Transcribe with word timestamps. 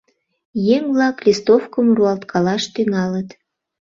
Еҥ-влак 0.75 1.17
листовкым 1.25 1.87
руалткалаш 1.97 2.63
тӱҥалыт. 2.73 3.29